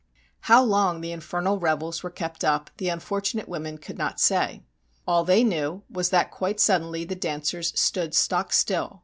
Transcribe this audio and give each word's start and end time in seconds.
How 0.39 0.63
long 0.63 1.01
the 1.01 1.11
infernal 1.11 1.59
revels 1.59 2.01
were 2.01 2.09
kept 2.09 2.43
up 2.43 2.71
the 2.77 2.89
unfortunate 2.89 3.47
women 3.47 3.77
could 3.77 3.99
not 3.99 4.19
say. 4.19 4.63
All 5.07 5.23
they 5.23 5.43
knew 5.43 5.83
was 5.91 6.09
that 6.09 6.31
quite 6.31 6.59
suddenly 6.59 7.05
the 7.05 7.13
dancers 7.13 7.71
stood 7.79 8.15
stock 8.15 8.51
still. 8.51 8.99